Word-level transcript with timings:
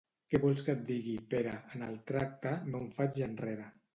Què 0.33 0.37
vols 0.43 0.63
que 0.67 0.71
et 0.77 0.79
digui, 0.87 1.11
Pere, 1.33 1.53
en 1.77 1.85
el 1.89 1.99
tracte, 2.11 2.57
no 2.71 2.83
em 2.87 2.91
faig 2.99 3.23
enrere. 3.31 3.71